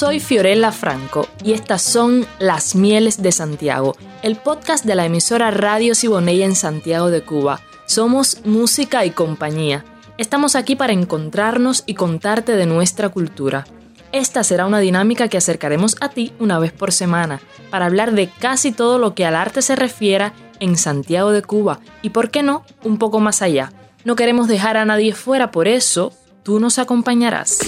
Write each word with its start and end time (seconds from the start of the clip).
Soy 0.00 0.18
Fiorella 0.18 0.72
Franco 0.72 1.28
y 1.44 1.52
estas 1.52 1.82
son 1.82 2.26
Las 2.38 2.74
Mieles 2.74 3.20
de 3.20 3.32
Santiago, 3.32 3.96
el 4.22 4.36
podcast 4.36 4.86
de 4.86 4.94
la 4.94 5.04
emisora 5.04 5.50
Radio 5.50 5.94
Siboney 5.94 6.42
en 6.42 6.56
Santiago 6.56 7.10
de 7.10 7.20
Cuba. 7.20 7.60
Somos 7.84 8.38
música 8.46 9.04
y 9.04 9.10
compañía. 9.10 9.84
Estamos 10.16 10.56
aquí 10.56 10.74
para 10.74 10.94
encontrarnos 10.94 11.82
y 11.84 11.92
contarte 11.92 12.56
de 12.56 12.64
nuestra 12.64 13.10
cultura. 13.10 13.66
Esta 14.10 14.42
será 14.42 14.64
una 14.64 14.78
dinámica 14.78 15.28
que 15.28 15.36
acercaremos 15.36 15.98
a 16.00 16.08
ti 16.08 16.32
una 16.38 16.58
vez 16.58 16.72
por 16.72 16.92
semana, 16.92 17.38
para 17.68 17.84
hablar 17.84 18.12
de 18.12 18.30
casi 18.30 18.72
todo 18.72 18.98
lo 18.98 19.14
que 19.14 19.26
al 19.26 19.36
arte 19.36 19.60
se 19.60 19.76
refiera 19.76 20.32
en 20.60 20.78
Santiago 20.78 21.30
de 21.30 21.42
Cuba 21.42 21.80
y, 22.00 22.08
por 22.08 22.30
qué 22.30 22.42
no, 22.42 22.64
un 22.84 22.96
poco 22.96 23.20
más 23.20 23.42
allá. 23.42 23.70
No 24.06 24.16
queremos 24.16 24.48
dejar 24.48 24.78
a 24.78 24.86
nadie 24.86 25.12
fuera, 25.12 25.50
por 25.50 25.68
eso 25.68 26.14
tú 26.42 26.58
nos 26.58 26.78
acompañarás. 26.78 27.58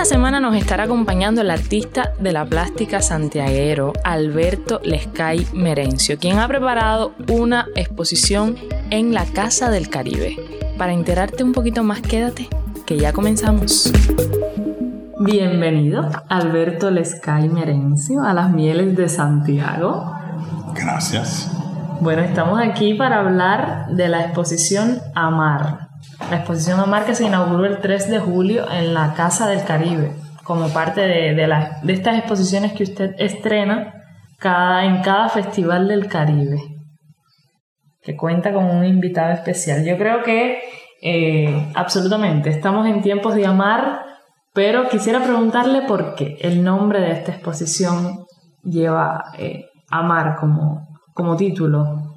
Esta 0.00 0.14
semana 0.14 0.40
nos 0.40 0.56
estará 0.56 0.84
acompañando 0.84 1.42
el 1.42 1.50
artista 1.50 2.14
de 2.18 2.32
la 2.32 2.46
plástica 2.46 3.02
santiaguero 3.02 3.92
Alberto 4.02 4.80
Lescay 4.82 5.46
Merencio, 5.52 6.18
quien 6.18 6.38
ha 6.38 6.48
preparado 6.48 7.12
una 7.30 7.66
exposición 7.76 8.56
en 8.88 9.12
la 9.12 9.26
Casa 9.26 9.68
del 9.68 9.90
Caribe. 9.90 10.38
Para 10.78 10.94
enterarte 10.94 11.44
un 11.44 11.52
poquito 11.52 11.84
más, 11.84 12.00
quédate, 12.00 12.48
que 12.86 12.96
ya 12.96 13.12
comenzamos. 13.12 13.92
Bienvenido, 15.18 16.08
Alberto 16.30 16.90
Lescay 16.90 17.50
Merencio, 17.50 18.22
a 18.22 18.32
las 18.32 18.50
mieles 18.50 18.96
de 18.96 19.06
Santiago. 19.06 20.14
Gracias. 20.74 21.54
Bueno, 22.00 22.22
estamos 22.22 22.58
aquí 22.58 22.94
para 22.94 23.20
hablar 23.20 23.88
de 23.90 24.08
la 24.08 24.22
exposición 24.22 24.96
Amar. 25.14 25.89
La 26.28 26.38
exposición 26.38 26.80
Amar 26.80 27.06
que 27.06 27.14
se 27.14 27.24
inauguró 27.24 27.64
el 27.64 27.78
3 27.78 28.10
de 28.10 28.18
julio 28.18 28.70
en 28.70 28.94
la 28.94 29.14
Casa 29.14 29.48
del 29.48 29.64
Caribe, 29.64 30.12
como 30.44 30.68
parte 30.68 31.00
de, 31.00 31.34
de 31.34 31.92
estas 31.92 32.18
exposiciones 32.18 32.72
que 32.72 32.82
usted 32.82 33.14
estrena 33.18 33.94
cada, 34.38 34.84
en 34.84 35.02
cada 35.02 35.28
festival 35.28 35.88
del 35.88 36.08
Caribe, 36.08 36.60
que 38.02 38.16
cuenta 38.16 38.52
con 38.52 38.64
un 38.64 38.84
invitado 38.84 39.32
especial. 39.32 39.84
Yo 39.84 39.96
creo 39.96 40.22
que 40.22 40.60
eh, 41.02 41.72
absolutamente 41.74 42.50
estamos 42.50 42.86
en 42.86 43.00
tiempos 43.02 43.34
de 43.34 43.46
amar 43.46 44.10
pero 44.52 44.88
quisiera 44.88 45.22
preguntarle 45.22 45.82
por 45.82 46.14
qué 46.14 46.36
el 46.40 46.62
nombre 46.64 47.00
de 47.00 47.12
esta 47.12 47.32
exposición 47.32 48.26
lleva 48.64 49.32
eh, 49.38 49.66
Amar 49.92 50.36
como, 50.38 50.88
como 51.14 51.36
título. 51.36 52.16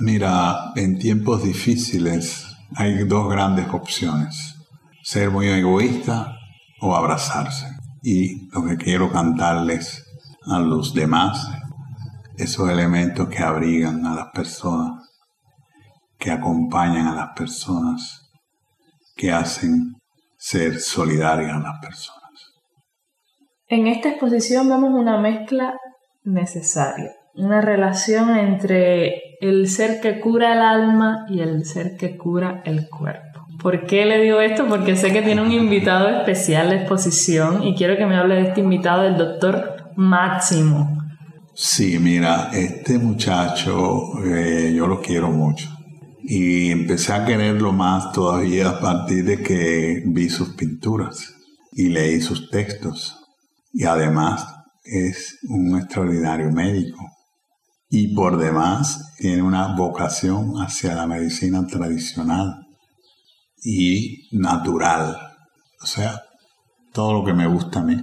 Mira, 0.00 0.72
en 0.76 0.98
tiempos 0.98 1.42
difíciles 1.42 2.49
hay 2.76 3.04
dos 3.04 3.30
grandes 3.30 3.68
opciones. 3.72 4.56
Ser 5.02 5.30
muy 5.30 5.48
egoísta 5.48 6.36
o 6.80 6.94
abrazarse. 6.94 7.66
Y 8.02 8.48
lo 8.50 8.64
que 8.64 8.76
quiero 8.76 9.10
cantarles 9.10 10.04
a 10.46 10.58
los 10.58 10.94
demás, 10.94 11.50
esos 12.36 12.70
elementos 12.70 13.28
que 13.28 13.42
abrigan 13.42 14.06
a 14.06 14.14
las 14.14 14.28
personas, 14.32 15.08
que 16.18 16.30
acompañan 16.30 17.06
a 17.06 17.14
las 17.14 17.30
personas, 17.36 18.30
que 19.16 19.32
hacen 19.32 19.96
ser 20.38 20.80
solidaria 20.80 21.56
a 21.56 21.60
las 21.60 21.78
personas. 21.80 22.20
En 23.68 23.86
esta 23.86 24.08
exposición 24.08 24.68
vemos 24.68 24.90
una 24.90 25.20
mezcla 25.20 25.74
necesaria, 26.24 27.12
una 27.34 27.60
relación 27.60 28.36
entre 28.36 29.29
el 29.40 29.68
ser 29.68 30.00
que 30.00 30.20
cura 30.20 30.52
el 30.52 30.60
alma 30.60 31.26
y 31.28 31.40
el 31.40 31.64
ser 31.64 31.96
que 31.96 32.16
cura 32.16 32.62
el 32.64 32.88
cuerpo. 32.88 33.46
¿Por 33.60 33.86
qué 33.86 34.06
le 34.06 34.20
digo 34.20 34.40
esto? 34.40 34.66
Porque 34.68 34.96
sé 34.96 35.12
que 35.12 35.22
tiene 35.22 35.42
un 35.42 35.52
invitado 35.52 36.08
especial 36.08 36.70
de 36.70 36.76
exposición 36.76 37.62
y 37.62 37.74
quiero 37.74 37.96
que 37.96 38.06
me 38.06 38.16
hable 38.16 38.36
de 38.36 38.42
este 38.48 38.60
invitado, 38.60 39.04
el 39.04 39.16
doctor 39.16 39.92
Máximo. 39.96 40.98
Sí, 41.54 41.98
mira, 41.98 42.50
este 42.52 42.98
muchacho 42.98 44.12
eh, 44.24 44.72
yo 44.74 44.86
lo 44.86 45.00
quiero 45.00 45.30
mucho 45.30 45.68
y 46.22 46.70
empecé 46.70 47.12
a 47.12 47.24
quererlo 47.24 47.72
más 47.72 48.12
todavía 48.12 48.68
a 48.68 48.80
partir 48.80 49.24
de 49.24 49.42
que 49.42 50.02
vi 50.06 50.28
sus 50.28 50.50
pinturas 50.50 51.34
y 51.72 51.88
leí 51.88 52.20
sus 52.20 52.50
textos. 52.50 53.18
Y 53.72 53.84
además 53.84 54.46
es 54.84 55.38
un 55.48 55.78
extraordinario 55.78 56.50
médico. 56.50 56.98
Y 57.90 58.14
por 58.14 58.38
demás 58.38 59.14
tiene 59.18 59.42
una 59.42 59.74
vocación 59.74 60.54
hacia 60.62 60.94
la 60.94 61.06
medicina 61.06 61.66
tradicional 61.66 62.66
y 63.62 64.28
natural. 64.32 65.16
O 65.82 65.86
sea, 65.86 66.22
todo 66.92 67.12
lo 67.14 67.24
que 67.24 67.34
me 67.34 67.46
gusta 67.46 67.80
a 67.80 67.82
mí. 67.82 67.96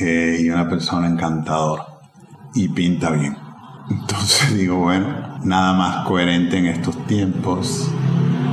Eh, 0.00 0.38
y 0.40 0.50
una 0.50 0.68
persona 0.68 1.08
encantadora. 1.08 1.86
Y 2.54 2.68
pinta 2.68 3.10
bien. 3.10 3.36
Entonces 3.90 4.54
digo, 4.58 4.76
bueno, 4.76 5.38
nada 5.44 5.72
más 5.72 6.06
coherente 6.06 6.58
en 6.58 6.66
estos 6.66 7.06
tiempos, 7.06 7.90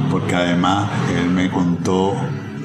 porque 0.10 0.36
además 0.36 0.90
él 1.16 1.30
me 1.30 1.50
contó 1.52 2.14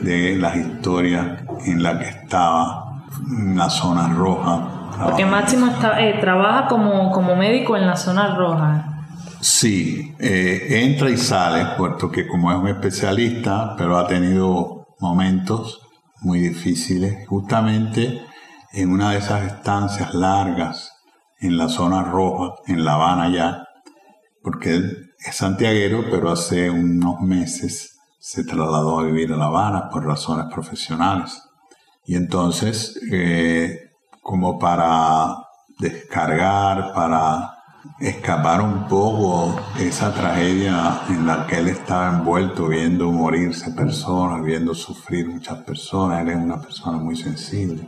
de 0.03 0.37
las 0.37 0.57
historias 0.57 1.43
en 1.67 1.83
las 1.83 1.99
que 1.99 2.09
estaba 2.09 3.05
en 3.39 3.57
la 3.57 3.71
zona 3.71 4.09
roja. 4.09 4.74
Porque 5.03 5.27
Máximo 5.27 5.73
eh, 5.99 6.19
trabaja 6.21 6.69
como, 6.69 7.11
como 7.11 7.37
médico 7.37 7.77
en 7.77 7.87
la 7.87 7.97
zona 7.97 8.35
roja. 8.37 8.95
Sí, 9.41 10.15
eh, 10.19 10.85
entra 10.85 11.11
y 11.11 11.17
sale, 11.17 11.77
puesto 11.77 12.11
que 12.11 12.27
como 12.27 12.51
es 12.51 12.57
un 12.57 12.69
especialista, 12.69 13.75
pero 13.77 13.99
ha 13.99 14.07
tenido 14.07 14.87
momentos 15.01 15.81
muy 16.23 16.41
difíciles, 16.41 17.29
justamente 17.29 18.23
en 18.73 18.91
una 18.91 19.11
de 19.11 19.19
esas 19.19 19.45
estancias 19.45 20.15
largas 20.15 20.93
en 21.39 21.59
la 21.59 21.69
zona 21.69 22.03
roja, 22.03 22.55
en 22.67 22.85
La 22.85 22.95
Habana 22.95 23.29
ya, 23.29 23.65
porque 24.43 24.77
él 24.77 25.11
es 25.19 25.37
santiaguero, 25.37 26.05
pero 26.11 26.31
hace 26.31 26.71
unos 26.71 27.21
meses 27.21 27.99
se 28.19 28.45
trasladó 28.45 29.01
a 29.01 29.05
vivir 29.05 29.33
a 29.33 29.37
La 29.37 29.47
Habana 29.47 29.91
por 29.91 30.07
razones 30.07 30.47
profesionales. 30.53 31.43
Y 32.07 32.17
entonces, 32.17 32.99
eh, 33.13 33.91
como 34.25 34.59
para 34.59 35.37
descargar, 35.79 36.95
para 36.95 37.59
escapar 38.01 38.63
un 38.63 38.89
poco 38.89 39.55
esa 39.79 40.15
tragedia 40.15 41.03
en 41.11 41.27
la 41.27 41.47
que 41.47 41.59
él 41.59 41.69
estaba 41.69 42.09
envuelto, 42.09 42.69
viendo 42.69 43.13
morirse 43.13 43.71
personas, 43.73 44.43
viendo 44.43 44.75
sufrir 44.75 45.29
muchas 45.29 45.59
personas, 45.59 46.23
él 46.23 46.31
es 46.31 46.37
una 46.37 46.59
persona 46.59 46.97
muy 46.97 47.17
sensible 47.17 47.87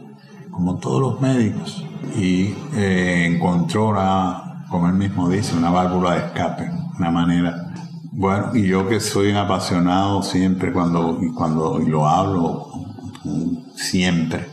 como 0.51 0.77
todos 0.79 1.01
los 1.01 1.21
médicos, 1.21 1.85
y 2.17 2.55
eh, 2.75 3.27
encontró 3.31 3.89
una, 3.89 4.65
como 4.71 4.89
él 4.89 4.95
mismo 4.95 5.29
dice, 5.29 5.55
una 5.55 5.71
válvula 5.71 6.13
de 6.13 6.27
escape, 6.27 6.71
una 6.99 7.11
manera. 7.11 7.73
Bueno, 8.13 8.57
y 8.57 8.67
yo 8.67 8.89
que 8.89 8.99
soy 8.99 9.31
un 9.31 9.37
apasionado 9.37 10.23
siempre 10.23 10.73
cuando, 10.73 11.19
cuando 11.35 11.79
lo 11.79 12.09
hablo, 12.09 12.69
siempre, 13.75 14.47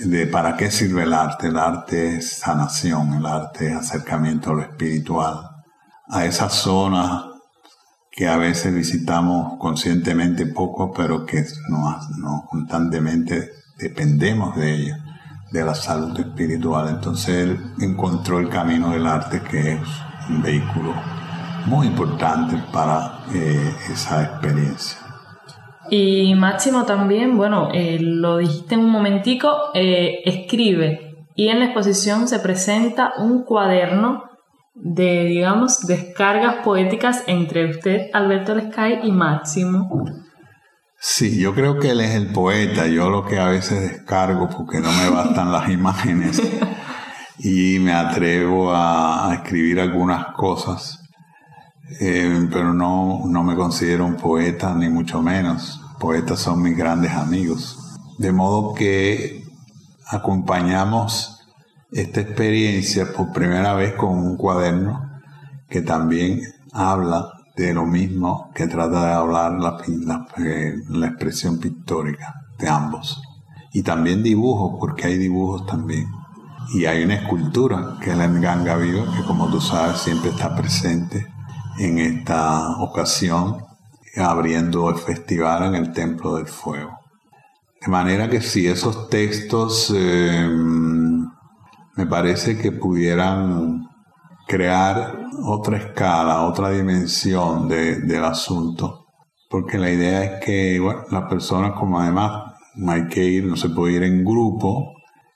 de 0.00 0.26
para 0.26 0.56
qué 0.56 0.70
sirve 0.70 1.02
el 1.02 1.12
arte. 1.12 1.48
El 1.48 1.58
arte 1.58 2.16
es 2.16 2.38
sanación, 2.38 3.14
el 3.14 3.26
arte 3.26 3.70
es 3.70 3.76
acercamiento 3.76 4.50
a 4.50 4.54
lo 4.54 4.62
espiritual, 4.62 5.50
a 6.08 6.24
esas 6.24 6.52
zonas 6.52 7.24
que 8.10 8.28
a 8.28 8.36
veces 8.36 8.72
visitamos 8.72 9.58
conscientemente 9.58 10.46
poco, 10.46 10.92
pero 10.92 11.26
que 11.26 11.44
no, 11.68 11.98
no 12.18 12.44
constantemente 12.48 13.50
dependemos 13.76 14.54
de 14.56 14.74
ellas 14.74 15.00
de 15.50 15.64
la 15.64 15.74
salud 15.74 16.18
espiritual. 16.18 16.88
Entonces 16.88 17.28
él 17.28 17.74
encontró 17.80 18.38
el 18.38 18.48
camino 18.48 18.90
del 18.90 19.06
arte 19.06 19.40
que 19.40 19.74
es 19.74 19.80
un 20.28 20.42
vehículo 20.42 20.94
muy 21.66 21.86
importante 21.86 22.56
para 22.72 23.20
eh, 23.32 23.74
esa 23.90 24.22
experiencia. 24.22 25.03
Y 25.90 26.34
Máximo 26.34 26.84
también, 26.84 27.36
bueno, 27.36 27.68
eh, 27.72 27.98
lo 28.00 28.38
dijiste 28.38 28.74
en 28.74 28.80
un 28.80 28.90
momentico, 28.90 29.50
eh, 29.74 30.20
escribe 30.24 31.14
y 31.34 31.48
en 31.48 31.58
la 31.58 31.66
exposición 31.66 32.28
se 32.28 32.38
presenta 32.38 33.12
un 33.18 33.44
cuaderno 33.44 34.24
de, 34.74 35.24
digamos, 35.24 35.86
descargas 35.86 36.64
poéticas 36.64 37.24
entre 37.26 37.70
usted, 37.70 38.08
Alberto 38.12 38.54
Lescay, 38.54 39.00
y 39.02 39.12
Máximo. 39.12 40.04
Sí, 40.98 41.38
yo 41.38 41.54
creo 41.54 41.78
que 41.78 41.90
él 41.90 42.00
es 42.00 42.14
el 42.14 42.32
poeta. 42.32 42.86
Yo 42.86 43.10
lo 43.10 43.24
que 43.24 43.38
a 43.38 43.48
veces 43.48 43.82
descargo 43.82 44.48
porque 44.48 44.80
no 44.80 44.90
me 44.92 45.10
bastan 45.10 45.52
las 45.52 45.68
imágenes 45.70 46.40
y 47.38 47.78
me 47.78 47.92
atrevo 47.92 48.72
a, 48.74 49.32
escribir 49.34 49.80
algunas 49.80 50.28
cosas, 50.34 51.03
eh, 52.00 52.48
pero 52.52 52.74
no, 52.74 53.22
no 53.26 53.42
me 53.42 53.54
considero 53.54 54.06
un 54.06 54.16
poeta 54.16 54.74
ni 54.74 54.88
mucho 54.88 55.22
menos. 55.22 55.80
Poetas 55.98 56.40
son 56.40 56.62
mis 56.62 56.76
grandes 56.76 57.12
amigos. 57.12 57.78
De 58.18 58.32
modo 58.32 58.74
que 58.74 59.44
acompañamos 60.06 61.40
esta 61.90 62.20
experiencia 62.20 63.12
por 63.12 63.32
primera 63.32 63.74
vez 63.74 63.94
con 63.94 64.18
un 64.18 64.36
cuaderno 64.36 65.10
que 65.68 65.82
también 65.82 66.40
habla 66.72 67.30
de 67.56 67.72
lo 67.72 67.86
mismo 67.86 68.50
que 68.54 68.66
trata 68.66 69.06
de 69.06 69.12
hablar 69.12 69.52
la, 69.52 69.78
la, 70.04 70.26
eh, 70.38 70.74
la 70.88 71.06
expresión 71.06 71.58
pictórica 71.58 72.34
de 72.58 72.68
ambos. 72.68 73.22
Y 73.72 73.82
también 73.82 74.22
dibujos, 74.22 74.78
porque 74.78 75.06
hay 75.06 75.18
dibujos 75.18 75.66
también. 75.66 76.06
Y 76.72 76.86
hay 76.86 77.04
una 77.04 77.16
escultura, 77.16 77.96
que 78.00 78.10
es 78.10 78.16
la 78.16 78.26
Ganga 78.26 78.76
Viva, 78.76 79.04
que 79.16 79.24
como 79.24 79.48
tú 79.48 79.60
sabes 79.60 79.98
siempre 79.98 80.30
está 80.30 80.54
presente 80.54 81.33
en 81.78 81.98
esta 81.98 82.80
ocasión, 82.80 83.58
abriendo 84.16 84.90
el 84.90 84.96
festival 84.96 85.64
en 85.64 85.74
el 85.74 85.92
Templo 85.92 86.36
del 86.36 86.46
Fuego. 86.46 86.98
De 87.80 87.88
manera 87.88 88.30
que 88.30 88.40
si 88.40 88.66
esos 88.66 89.08
textos 89.08 89.92
eh, 89.94 90.48
me 91.96 92.06
parece 92.06 92.56
que 92.56 92.72
pudieran 92.72 93.86
crear 94.46 95.26
otra 95.44 95.76
escala, 95.76 96.42
otra 96.42 96.70
dimensión 96.70 97.68
del 97.68 98.24
asunto. 98.24 99.06
Porque 99.50 99.78
la 99.78 99.90
idea 99.90 100.24
es 100.24 100.44
que 100.44 100.80
bueno, 100.80 101.02
las 101.10 101.28
personas, 101.28 101.72
como 101.78 102.00
además 102.00 102.54
hay 102.88 103.06
que 103.08 103.24
ir, 103.24 103.44
no 103.44 103.56
se 103.56 103.68
puede 103.68 103.94
ir 103.94 104.02
en 104.02 104.24
grupo, 104.24 104.94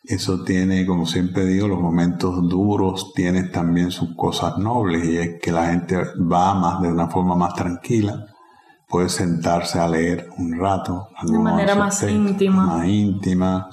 eso 0.09 0.43
tiene, 0.43 0.87
como 0.87 1.05
siempre 1.05 1.45
digo, 1.45 1.69
los 1.69 1.81
momentos 1.81 2.49
duros 2.49 3.13
tienen 3.15 3.53
también 3.53 3.91
sus 3.91 4.17
cosas 4.17 4.57
nobles 4.57 5.07
y 5.07 5.19
es 5.19 5.41
que 5.41 5.53
la 5.53 5.67
gente 5.67 5.99
va 6.19 6.55
más 6.55 6.81
de 6.81 6.89
una 6.89 7.09
forma 7.09 7.35
más 7.35 7.53
tranquila, 7.55 8.25
puede 8.89 9.11
sentarse 9.11 9.79
a 9.79 9.87
leer 9.87 10.31
un 10.39 10.59
rato. 10.59 11.09
De 11.23 11.39
manera 11.39 11.75
más 11.75 12.03
íntima. 12.05 12.67
Más 12.67 12.87
íntima 12.89 13.69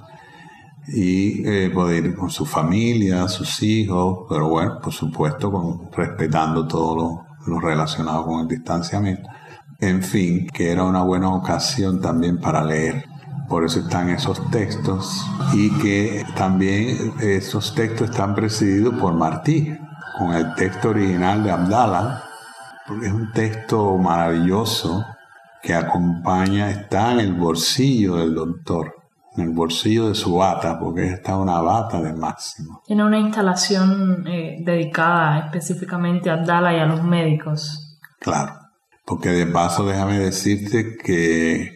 y 0.90 1.48
eh, 1.48 1.72
poder 1.74 2.06
ir 2.06 2.16
con 2.16 2.30
su 2.30 2.46
familia, 2.46 3.30
sus 3.30 3.64
hijos, 3.64 4.26
pero 4.28 4.50
bueno, 4.50 4.80
por 4.84 4.92
supuesto, 4.92 5.50
con, 5.50 5.90
respetando 5.94 6.68
todo 6.68 6.96
lo, 7.48 7.54
lo 7.54 7.62
relacionado 7.62 8.26
con 8.26 8.42
el 8.42 8.48
distanciamiento. 8.50 9.30
En 9.80 10.04
fin, 10.04 10.48
que 10.48 10.70
era 10.70 10.84
una 10.84 11.02
buena 11.02 11.34
ocasión 11.34 12.02
también 12.02 12.40
para 12.40 12.62
leer 12.62 13.06
por 13.48 13.64
eso 13.64 13.80
están 13.80 14.10
esos 14.10 14.50
textos 14.50 15.26
y 15.54 15.70
que 15.80 16.26
también 16.36 17.14
esos 17.22 17.76
textos 17.76 18.10
están 18.10 18.36
presididos 18.36 18.96
por 18.96 19.14
Martí, 19.14 19.78
con 20.18 20.34
el 20.34 20.54
texto 20.56 20.90
original 20.90 21.44
de 21.44 21.52
Abdala, 21.52 22.24
porque 22.88 23.08
es 23.08 23.14
un 23.14 23.32
texto 23.32 23.98
maravilloso 23.98 25.06
que 25.62 25.74
acompaña, 25.74 26.70
está 26.70 27.12
en 27.14 27.20
el 27.20 27.34
bolsillo 27.34 28.18
del 28.18 28.36
doctor, 28.36 28.94
en 29.36 29.46
el 29.46 29.50
bolsillo 29.50 30.10
de 30.10 30.16
su 30.16 30.36
bata, 30.36 30.80
porque 30.80 31.08
está 31.08 31.38
una 31.38 31.60
bata 31.60 32.02
de 32.02 32.14
máximo. 32.14 32.82
Tiene 32.86 33.04
una 33.04 33.20
instalación 33.20 34.26
eh, 34.28 34.58
dedicada 34.64 35.40
específicamente 35.40 36.30
a 36.30 36.34
Abdala 36.34 36.74
y 36.74 36.80
a 36.80 36.86
los 36.86 37.04
médicos. 37.04 38.00
Claro, 38.20 38.54
porque 39.06 39.30
de 39.30 39.48
paso 39.48 39.86
déjame 39.86 40.20
decirte 40.20 40.98
que 41.04 41.75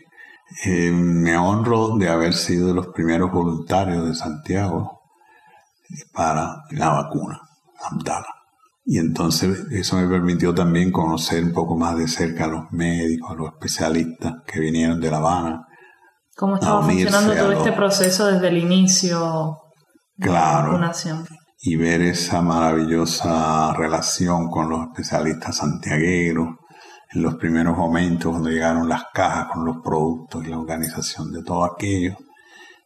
eh, 0.65 0.91
me 0.91 1.37
honro 1.37 1.97
de 1.97 2.09
haber 2.09 2.33
sido 2.33 2.67
de 2.67 2.73
los 2.73 2.87
primeros 2.87 3.31
voluntarios 3.31 4.07
de 4.07 4.15
Santiago 4.15 5.01
para 6.13 6.63
la 6.71 6.89
vacuna, 6.89 7.39
Abdala. 7.89 8.39
Y 8.85 8.97
entonces 8.97 9.65
eso 9.71 9.97
me 9.97 10.07
permitió 10.07 10.53
también 10.53 10.91
conocer 10.91 11.43
un 11.43 11.53
poco 11.53 11.77
más 11.77 11.95
de 11.95 12.07
cerca 12.07 12.45
a 12.45 12.47
los 12.47 12.71
médicos, 12.71 13.31
a 13.31 13.35
los 13.35 13.53
especialistas 13.53 14.33
que 14.47 14.59
vinieron 14.59 14.99
de 14.99 15.11
La 15.11 15.17
Habana. 15.17 15.67
¿Cómo 16.35 16.55
estaba 16.55 16.81
funcionando 16.81 17.35
todo 17.35 17.51
este 17.51 17.71
proceso 17.73 18.27
desde 18.27 18.47
el 18.47 18.57
inicio 18.57 19.59
de 20.15 20.31
la 20.31 20.61
vacunación? 20.63 21.27
Y 21.61 21.75
ver 21.75 22.01
esa 22.01 22.41
maravillosa 22.41 23.73
relación 23.73 24.49
con 24.49 24.69
los 24.69 24.87
especialistas 24.87 25.57
santiagueros, 25.57 26.47
en 27.11 27.23
los 27.23 27.35
primeros 27.35 27.77
momentos 27.77 28.31
cuando 28.31 28.49
llegaron 28.49 28.87
las 28.87 29.05
cajas 29.13 29.47
con 29.51 29.65
los 29.65 29.77
productos 29.83 30.45
y 30.45 30.49
la 30.49 30.59
organización 30.59 31.31
de 31.31 31.43
todo 31.43 31.65
aquello. 31.65 32.17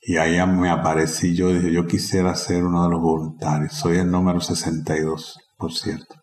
Y 0.01 0.17
ahí 0.17 0.45
me 0.47 0.69
aparecí 0.69 1.35
yo, 1.35 1.53
dije, 1.53 1.71
yo 1.71 1.87
quisiera 1.87 2.35
ser 2.35 2.63
uno 2.63 2.83
de 2.83 2.89
los 2.89 3.01
voluntarios. 3.01 3.73
Soy 3.73 3.97
el 3.97 4.11
número 4.11 4.39
62, 4.41 5.39
por 5.57 5.73
cierto. 5.73 6.15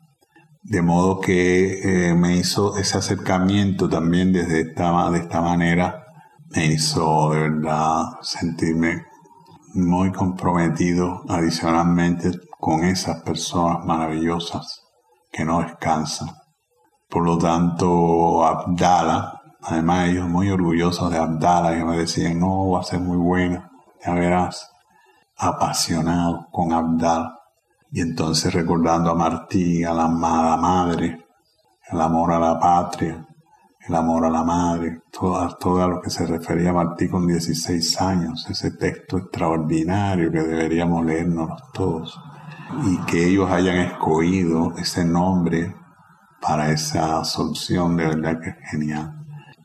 De 0.63 0.83
modo 0.83 1.21
que 1.21 2.09
eh, 2.11 2.15
me 2.15 2.37
hizo 2.37 2.77
ese 2.77 2.99
acercamiento 2.99 3.89
también 3.89 4.33
desde 4.33 4.61
esta, 4.61 5.11
de 5.11 5.19
esta 5.19 5.41
manera, 5.41 6.05
me 6.55 6.67
hizo 6.67 7.31
de 7.31 7.41
verdad 7.41 8.03
sentirme 8.23 9.07
muy 9.73 10.13
comprometido 10.13 11.23
adicionalmente 11.29 12.33
con 12.59 12.85
esas 12.85 13.23
personas 13.23 13.85
maravillosas 13.87 14.83
que 15.33 15.45
no 15.45 15.63
descansan 15.63 16.40
por 17.11 17.25
lo 17.25 17.37
tanto, 17.37 18.45
Abdala, 18.45 19.43
además 19.63 20.09
ellos 20.09 20.29
muy 20.29 20.49
orgullosos 20.49 21.11
de 21.11 21.19
Abdala, 21.19 21.75
ellos 21.75 21.89
me 21.89 21.99
decían, 21.99 22.39
no, 22.39 22.71
va 22.71 22.81
a 22.81 22.85
ser 22.85 23.01
muy 23.01 23.17
buena, 23.17 23.69
ya 24.05 24.15
verás, 24.15 24.71
apasionado 25.37 26.47
con 26.53 26.73
Abdala. 26.73 27.37
Y 27.91 28.01
entonces 28.01 28.55
recordando 28.55 29.11
a 29.11 29.15
Martí, 29.17 29.83
a 29.83 29.93
la, 29.93 30.05
a 30.05 30.43
la 30.51 30.57
madre, 30.57 31.27
el 31.91 32.01
amor 32.01 32.33
a 32.33 32.39
la 32.39 32.61
patria, 32.61 33.27
el 33.89 33.95
amor 33.97 34.25
a 34.27 34.31
la 34.31 34.45
madre, 34.45 35.03
todo, 35.11 35.57
todo 35.57 35.83
a 35.83 35.89
lo 35.89 36.01
que 36.01 36.11
se 36.11 36.25
refería 36.25 36.73
Martí 36.73 37.09
con 37.09 37.27
16 37.27 38.01
años, 38.01 38.47
ese 38.49 38.71
texto 38.71 39.19
extraordinario 39.19 40.31
que 40.31 40.43
deberíamos 40.43 41.05
leernos 41.05 41.61
todos, 41.73 42.21
y 42.85 42.99
que 42.99 43.27
ellos 43.27 43.51
hayan 43.51 43.79
escogido 43.79 44.75
ese 44.77 45.05
nombre 45.05 45.75
para 46.41 46.73
esa 46.73 47.25
solución, 47.25 47.97
de 47.97 48.07
verdad 48.07 48.41
que 48.41 48.51
es 48.51 48.57
genial. 48.71 49.13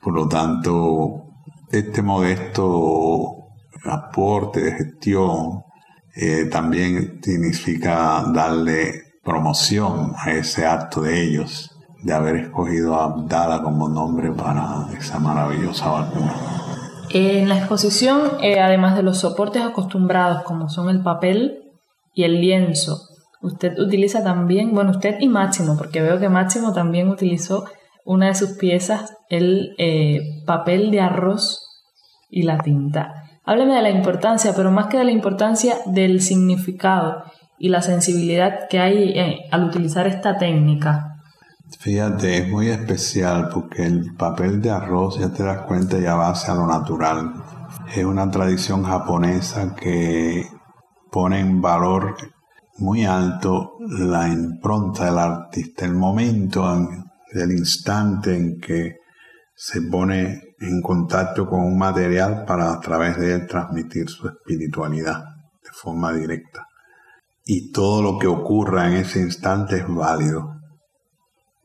Por 0.02 0.14
lo 0.14 0.28
tanto, 0.28 1.26
este 1.72 2.02
modesto 2.02 3.46
aporte 3.86 4.62
de 4.62 4.72
gestión 4.72 5.64
eh, 6.16 6.46
también 6.46 7.20
significa 7.24 8.24
darle 8.34 9.04
promoción 9.24 10.14
a 10.18 10.32
ese 10.32 10.66
acto 10.66 11.02
de 11.02 11.24
ellos, 11.24 11.72
de 12.04 12.14
haber 12.14 12.36
escogido 12.38 12.96
a 12.96 13.06
Abdala 13.06 13.64
como 13.64 13.90
nombre 13.90 14.32
para 14.32 14.88
esa 14.98 15.20
maravillosa 15.20 15.90
vacuna. 15.90 16.34
En 17.10 17.50
la 17.50 17.58
exposición, 17.58 18.34
eh, 18.42 18.60
además 18.60 18.96
de 18.96 19.04
los 19.04 19.20
soportes 19.20 19.64
acostumbrados 19.64 20.44
como 20.44 20.70
son 20.70 20.90
el 20.90 21.02
papel 21.02 21.64
y 22.14 22.24
el 22.24 22.40
lienzo, 22.40 23.15
Usted 23.46 23.78
utiliza 23.78 24.24
también, 24.24 24.74
bueno, 24.74 24.90
usted 24.90 25.18
y 25.20 25.30
Máximo, 25.30 25.78
porque 25.78 26.02
veo 26.02 26.20
que 26.20 26.30
Máximo 26.30 26.74
también 26.74 27.10
utilizó 27.10 27.66
una 28.04 28.26
de 28.26 28.34
sus 28.34 28.54
piezas, 28.54 29.14
el 29.30 29.76
eh, 29.78 30.42
papel 30.48 30.90
de 30.90 31.02
arroz 31.02 31.60
y 32.28 32.42
la 32.42 32.58
tinta. 32.58 33.14
Hábleme 33.44 33.76
de 33.76 33.84
la 33.84 33.92
importancia, 33.92 34.54
pero 34.56 34.72
más 34.72 34.88
que 34.88 34.98
de 34.98 35.04
la 35.04 35.12
importancia 35.12 35.76
del 35.86 36.22
significado 36.22 37.24
y 37.60 37.70
la 37.70 37.84
sensibilidad 37.84 38.68
que 38.68 38.80
hay 38.80 39.12
eh, 39.12 39.40
al 39.52 39.66
utilizar 39.66 40.08
esta 40.08 40.40
técnica. 40.40 41.18
Fíjate, 41.80 42.40
es 42.40 42.50
muy 42.50 42.70
especial 42.70 43.50
porque 43.54 43.86
el 43.86 44.16
papel 44.16 44.60
de 44.60 44.72
arroz, 44.72 45.20
ya 45.20 45.30
te 45.30 45.44
das 45.44 45.62
cuenta, 45.68 46.00
ya 46.00 46.16
va 46.16 46.30
hacia 46.30 46.56
lo 46.56 46.66
natural. 46.66 47.32
Es 47.96 48.04
una 48.04 48.32
tradición 48.32 48.84
japonesa 48.84 49.76
que 49.76 50.48
pone 51.12 51.40
en 51.40 51.62
valor 51.62 52.16
muy 52.78 53.06
alto 53.06 53.78
la 53.80 54.28
impronta 54.28 55.06
del 55.06 55.18
artista, 55.18 55.86
el 55.86 55.94
momento, 55.94 56.66
el 57.32 57.52
instante 57.52 58.36
en 58.36 58.60
que 58.60 58.98
se 59.56 59.82
pone 59.84 60.56
en 60.60 60.82
contacto 60.82 61.48
con 61.48 61.62
un 61.62 61.78
material 61.78 62.44
para 62.46 62.74
a 62.74 62.80
través 62.80 63.18
de 63.18 63.34
él 63.34 63.48
transmitir 63.48 64.10
su 64.10 64.28
espiritualidad 64.28 65.24
de 65.64 65.70
forma 65.74 66.14
directa. 66.14 66.68
Y 67.46 67.72
todo 67.72 68.02
lo 68.02 68.20
que 68.20 68.28
ocurra 68.28 68.88
en 68.88 68.94
ese 68.94 69.20
instante 69.20 69.78
es 69.78 69.88
válido, 69.88 70.56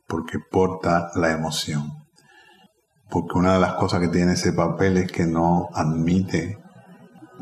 porque 0.07 0.38
porta 0.50 1.11
la 1.14 1.33
emoción. 1.33 1.90
Porque 3.09 3.38
una 3.38 3.55
de 3.55 3.61
las 3.61 3.75
cosas 3.75 4.00
que 4.00 4.09
tiene 4.09 4.35
ese 4.35 4.52
papel 4.52 4.99
es 4.99 5.11
que 5.11 5.26
no 5.26 5.69
admite 5.73 6.59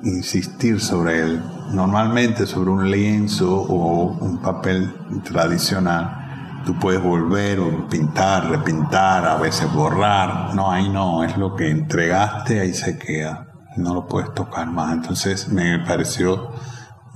insistir 0.05 0.81
sobre 0.81 1.21
él. 1.21 1.43
Normalmente 1.73 2.47
sobre 2.47 2.71
un 2.71 2.91
lienzo 2.91 3.63
o 3.63 4.17
un 4.19 4.39
papel 4.39 4.93
tradicional, 5.25 6.63
tú 6.65 6.79
puedes 6.79 7.03
volver 7.03 7.61
o 7.61 7.89
pintar, 7.89 8.49
repintar, 8.49 9.27
a 9.27 9.37
veces 9.37 9.73
borrar. 9.73 10.55
No, 10.55 10.71
ahí 10.71 10.89
no, 10.89 11.25
es 11.25 11.37
lo 11.37 11.55
que 11.55 11.71
entregaste, 11.71 12.61
ahí 12.61 12.75
se 12.75 12.99
queda. 12.99 13.47
No 13.77 13.95
lo 13.95 14.07
puedes 14.07 14.33
tocar 14.35 14.67
más. 14.71 14.93
Entonces 14.95 15.49
me 15.49 15.79
pareció 15.81 16.53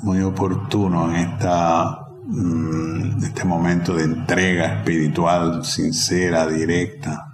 muy 0.02 0.20
oportuno 0.22 1.08
en 1.10 1.16
esta, 1.16 2.06
mm, 2.26 3.24
este 3.24 3.44
momento 3.44 3.94
de 3.94 4.04
entrega 4.04 4.78
espiritual 4.78 5.64
sincera, 5.64 6.46
directa, 6.46 7.26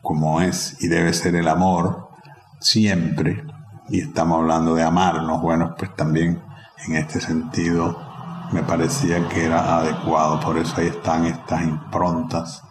como 0.00 0.40
es 0.40 0.76
y 0.80 0.88
debe 0.88 1.12
ser 1.12 1.36
el 1.36 1.48
amor, 1.48 2.08
siempre 2.60 3.44
y 3.88 4.00
estamos 4.00 4.38
hablando 4.38 4.74
de 4.74 4.82
amarnos, 4.82 5.40
bueno, 5.42 5.74
pues 5.76 5.94
también 5.96 6.40
en 6.86 6.96
este 6.96 7.20
sentido 7.20 7.96
me 8.52 8.62
parecía 8.62 9.28
que 9.28 9.44
era 9.44 9.78
adecuado, 9.78 10.40
por 10.40 10.58
eso 10.58 10.74
ahí 10.76 10.88
están 10.88 11.26
estas 11.26 11.62
improntas, 11.62 12.62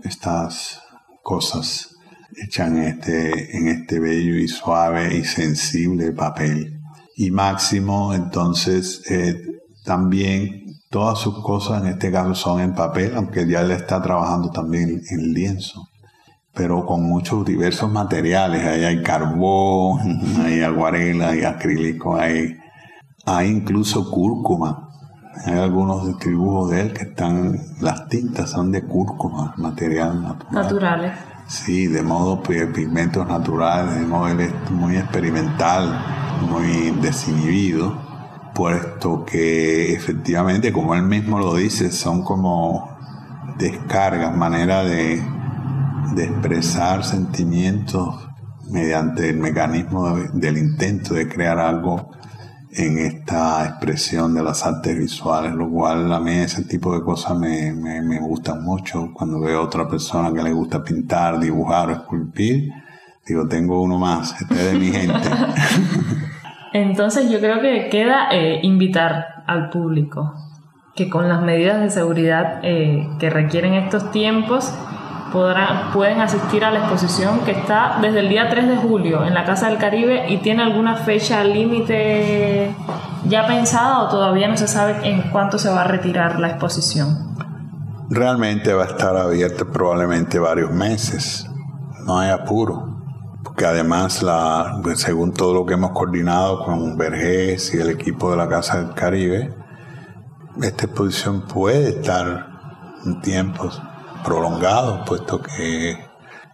estas 0.00 0.82
cosas 1.22 1.96
hechas 2.36 2.68
en 2.68 2.78
este, 2.78 3.56
en 3.56 3.68
este 3.68 3.98
bello 3.98 4.36
y 4.36 4.48
suave 4.48 5.16
y 5.16 5.24
sensible 5.24 6.12
papel. 6.12 6.80
y 7.16 7.30
Máximo, 7.30 8.14
entonces 8.14 9.02
eh, 9.10 9.40
también 9.84 10.68
todas 10.90 11.18
sus 11.18 11.42
cosas 11.42 11.82
en 11.82 11.88
este 11.88 12.12
caso 12.12 12.34
son 12.34 12.60
en 12.60 12.74
papel, 12.74 13.12
aunque 13.16 13.46
ya 13.46 13.60
él 13.60 13.72
está 13.72 14.00
trabajando 14.00 14.50
también 14.50 15.02
en 15.10 15.32
lienzo, 15.32 15.87
pero 16.58 16.84
con 16.84 17.04
muchos 17.04 17.44
diversos 17.46 17.90
materiales. 17.90 18.66
Ahí 18.66 18.84
hay 18.84 19.00
carbón, 19.00 20.00
hay 20.44 20.60
acuarela, 20.60 21.28
hay 21.28 21.44
acrílico, 21.44 22.16
hay, 22.16 22.58
hay 23.24 23.48
incluso 23.48 24.10
cúrcuma. 24.10 24.90
Hay 25.46 25.56
algunos 25.56 26.18
dibujos 26.18 26.70
de 26.72 26.80
él 26.80 26.92
que 26.92 27.04
están, 27.04 27.56
las 27.80 28.08
tintas 28.08 28.50
son 28.50 28.72
de 28.72 28.82
cúrcuma, 28.82 29.54
material 29.56 30.20
natural. 30.20 30.52
Naturales. 30.64 31.12
Sí, 31.46 31.86
de 31.86 32.02
modo 32.02 32.42
pues, 32.42 32.66
pigmentos 32.74 33.26
naturales, 33.28 33.94
de 33.94 34.04
modo 34.04 34.26
él 34.26 34.40
es 34.40 34.70
muy 34.72 34.96
experimental, 34.96 35.96
muy 36.50 36.90
desinhibido, 37.00 37.96
puesto 38.52 39.24
que 39.24 39.94
efectivamente, 39.94 40.72
como 40.72 40.96
él 40.96 41.02
mismo 41.02 41.38
lo 41.38 41.54
dice, 41.54 41.92
son 41.92 42.24
como 42.24 42.90
descargas, 43.58 44.36
manera 44.36 44.82
de, 44.82 45.22
de 46.14 46.24
expresar 46.24 47.04
sentimientos 47.04 48.28
mediante 48.70 49.30
el 49.30 49.38
mecanismo 49.38 50.16
del 50.32 50.58
intento 50.58 51.14
de 51.14 51.28
crear 51.28 51.58
algo 51.58 52.10
en 52.70 52.98
esta 52.98 53.64
expresión 53.66 54.34
de 54.34 54.42
las 54.42 54.64
artes 54.64 54.96
visuales, 54.96 55.54
lo 55.54 55.70
cual 55.70 56.12
a 56.12 56.20
mí 56.20 56.32
ese 56.32 56.64
tipo 56.64 56.94
de 56.94 57.02
cosas 57.02 57.36
me, 57.38 57.72
me, 57.72 58.02
me 58.02 58.20
gustan 58.20 58.62
mucho. 58.62 59.10
Cuando 59.14 59.40
veo 59.40 59.60
a 59.60 59.64
otra 59.64 59.88
persona 59.88 60.32
que 60.32 60.42
le 60.42 60.52
gusta 60.52 60.84
pintar, 60.84 61.40
dibujar 61.40 61.88
o 61.88 61.92
esculpir, 61.92 62.70
digo, 63.26 63.48
tengo 63.48 63.82
uno 63.82 63.98
más, 63.98 64.40
este 64.40 64.54
es 64.54 64.72
de 64.72 64.78
mi 64.78 64.90
gente. 64.90 65.28
Entonces 66.72 67.30
yo 67.30 67.40
creo 67.40 67.60
que 67.60 67.88
queda 67.88 68.28
eh, 68.30 68.60
invitar 68.62 69.44
al 69.46 69.70
público 69.70 70.34
que 70.94 71.08
con 71.08 71.28
las 71.28 71.40
medidas 71.42 71.80
de 71.80 71.90
seguridad 71.90 72.60
eh, 72.62 73.08
que 73.18 73.30
requieren 73.30 73.74
estos 73.74 74.10
tiempos, 74.10 74.74
podrán, 75.32 75.92
pueden 75.92 76.20
asistir 76.20 76.64
a 76.64 76.70
la 76.70 76.80
exposición 76.80 77.40
que 77.40 77.52
está 77.52 77.98
desde 78.00 78.20
el 78.20 78.28
día 78.28 78.48
3 78.48 78.68
de 78.68 78.76
julio 78.76 79.24
en 79.24 79.34
la 79.34 79.44
Casa 79.44 79.68
del 79.68 79.78
Caribe 79.78 80.30
y 80.30 80.38
tiene 80.38 80.62
alguna 80.62 80.96
fecha 80.96 81.44
límite 81.44 82.74
ya 83.24 83.46
pensada 83.46 84.00
o 84.00 84.08
todavía 84.08 84.48
no 84.48 84.56
se 84.56 84.68
sabe 84.68 85.08
en 85.08 85.30
cuánto 85.30 85.58
se 85.58 85.70
va 85.70 85.82
a 85.82 85.84
retirar 85.84 86.38
la 86.40 86.48
exposición. 86.48 87.36
Realmente 88.10 88.72
va 88.72 88.84
a 88.84 88.86
estar 88.86 89.16
abierta 89.16 89.66
probablemente 89.66 90.38
varios 90.38 90.70
meses, 90.70 91.46
no 92.06 92.18
hay 92.18 92.30
apuro, 92.30 92.98
porque 93.44 93.66
además, 93.66 94.22
la, 94.22 94.80
según 94.94 95.34
todo 95.34 95.52
lo 95.52 95.66
que 95.66 95.74
hemos 95.74 95.90
coordinado 95.90 96.64
con 96.64 96.96
Vergés 96.96 97.74
y 97.74 97.78
el 97.78 97.90
equipo 97.90 98.30
de 98.30 98.38
la 98.38 98.48
Casa 98.48 98.80
del 98.80 98.94
Caribe, 98.94 99.54
esta 100.62 100.86
exposición 100.86 101.42
puede 101.42 101.90
estar 101.90 102.46
en 103.04 103.20
tiempos 103.20 103.80
prolongado, 104.28 105.06
puesto 105.06 105.40
que 105.40 105.98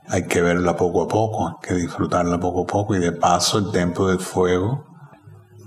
hay 0.07 0.27
que 0.29 0.41
verla 0.41 0.77
poco 0.77 1.03
a 1.03 1.09
poco, 1.09 1.49
hay 1.49 1.55
que 1.61 1.75
disfrutarla 1.75 2.39
poco 2.39 2.63
a 2.63 2.67
poco 2.67 2.95
y 2.95 3.01
de 3.01 3.11
paso 3.11 3.59
el 3.59 3.73
Templo 3.73 4.07
del 4.07 4.21
Fuego 4.21 4.85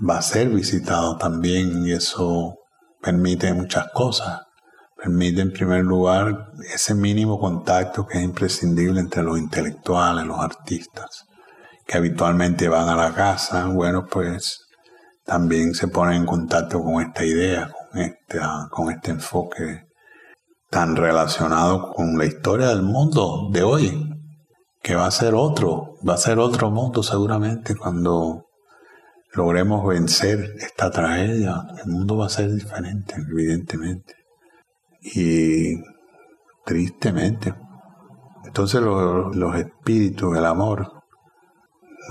va 0.08 0.16
a 0.16 0.22
ser 0.22 0.48
visitado 0.48 1.18
también 1.18 1.86
y 1.86 1.92
eso 1.92 2.54
permite 3.02 3.52
muchas 3.52 3.88
cosas. 3.92 4.40
Permite 4.96 5.42
en 5.42 5.52
primer 5.52 5.84
lugar 5.84 6.46
ese 6.74 6.94
mínimo 6.94 7.38
contacto 7.38 8.06
que 8.06 8.18
es 8.18 8.24
imprescindible 8.24 9.00
entre 9.00 9.22
los 9.22 9.38
intelectuales, 9.38 10.24
los 10.24 10.40
artistas, 10.40 11.26
que 11.86 11.98
habitualmente 11.98 12.68
van 12.68 12.88
a 12.88 12.96
la 12.96 13.12
casa, 13.12 13.66
bueno, 13.66 14.06
pues 14.10 14.66
también 15.26 15.74
se 15.74 15.88
ponen 15.88 16.22
en 16.22 16.26
contacto 16.26 16.82
con 16.82 17.02
esta 17.02 17.22
idea, 17.22 17.70
con, 17.70 18.00
esta, 18.00 18.68
con 18.70 18.90
este 18.90 19.10
enfoque 19.10 19.87
tan 20.70 20.96
relacionado 20.96 21.92
con 21.92 22.18
la 22.18 22.26
historia 22.26 22.68
del 22.68 22.82
mundo 22.82 23.48
de 23.50 23.62
hoy, 23.62 24.14
que 24.82 24.94
va 24.94 25.06
a 25.06 25.10
ser 25.10 25.34
otro, 25.34 25.94
va 26.06 26.14
a 26.14 26.18
ser 26.18 26.38
otro 26.38 26.70
mundo 26.70 27.02
seguramente 27.02 27.74
cuando 27.74 28.46
logremos 29.32 29.86
vencer 29.86 30.54
esta 30.58 30.90
tragedia. 30.90 31.62
El 31.84 31.90
mundo 31.90 32.18
va 32.18 32.26
a 32.26 32.30
ser 32.30 32.52
diferente, 32.52 33.14
evidentemente. 33.16 34.14
Y 35.00 35.76
tristemente. 36.64 37.54
Entonces 38.44 38.80
los, 38.80 39.34
los 39.36 39.56
espíritus 39.56 40.34
del 40.34 40.44
amor 40.44 40.92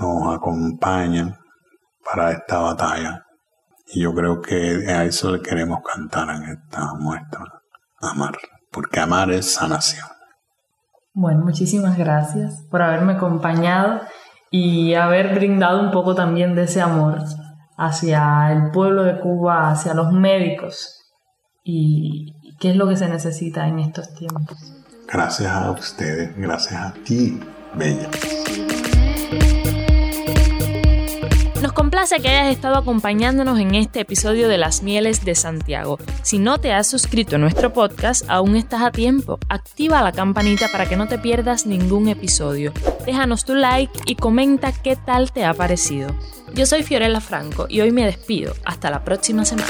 nos 0.00 0.34
acompañan 0.34 1.36
para 2.04 2.32
esta 2.32 2.58
batalla. 2.58 3.24
Y 3.86 4.02
yo 4.02 4.14
creo 4.14 4.40
que 4.40 4.86
a 4.88 5.04
eso 5.04 5.30
le 5.32 5.40
queremos 5.40 5.80
cantar 5.82 6.28
en 6.36 6.42
esta 6.44 6.94
muestra 6.94 7.57
amar, 8.00 8.38
porque 8.70 9.00
amar 9.00 9.30
es 9.30 9.54
sanación. 9.54 10.06
Bueno, 11.14 11.44
muchísimas 11.44 11.98
gracias 11.98 12.62
por 12.70 12.82
haberme 12.82 13.14
acompañado 13.14 14.00
y 14.50 14.94
haber 14.94 15.34
brindado 15.34 15.80
un 15.80 15.90
poco 15.90 16.14
también 16.14 16.54
de 16.54 16.64
ese 16.64 16.80
amor 16.80 17.18
hacia 17.76 18.52
el 18.52 18.70
pueblo 18.70 19.04
de 19.04 19.18
Cuba, 19.20 19.70
hacia 19.70 19.94
los 19.94 20.12
médicos 20.12 20.98
y 21.64 22.34
qué 22.58 22.70
es 22.70 22.76
lo 22.76 22.88
que 22.88 22.96
se 22.96 23.08
necesita 23.08 23.66
en 23.68 23.78
estos 23.78 24.14
tiempos. 24.14 24.56
Gracias 25.10 25.50
a 25.50 25.70
ustedes, 25.70 26.36
gracias 26.36 26.80
a 26.80 26.92
ti, 27.04 27.40
Bella. 27.74 28.08
Que 32.08 32.28
hayas 32.30 32.52
estado 32.52 32.76
acompañándonos 32.76 33.60
en 33.60 33.74
este 33.74 34.00
episodio 34.00 34.48
de 34.48 34.56
Las 34.56 34.82
Mieles 34.82 35.24
de 35.26 35.34
Santiago. 35.34 35.98
Si 36.22 36.38
no 36.38 36.58
te 36.58 36.72
has 36.72 36.88
suscrito 36.88 37.36
a 37.36 37.38
nuestro 37.38 37.72
podcast, 37.72 38.24
aún 38.28 38.56
estás 38.56 38.82
a 38.82 38.90
tiempo. 38.90 39.38
Activa 39.50 40.02
la 40.02 40.10
campanita 40.10 40.68
para 40.72 40.88
que 40.88 40.96
no 40.96 41.06
te 41.06 41.18
pierdas 41.18 41.66
ningún 41.66 42.08
episodio. 42.08 42.72
Déjanos 43.04 43.44
tu 43.44 43.54
like 43.54 43.92
y 44.06 44.16
comenta 44.16 44.72
qué 44.72 44.96
tal 44.96 45.30
te 45.32 45.44
ha 45.44 45.52
parecido. 45.52 46.08
Yo 46.54 46.66
soy 46.66 46.82
Fiorella 46.82 47.20
Franco 47.20 47.66
y 47.68 47.82
hoy 47.82 47.92
me 47.92 48.06
despido. 48.06 48.54
Hasta 48.64 48.90
la 48.90 49.04
próxima 49.04 49.44
semana. 49.44 49.68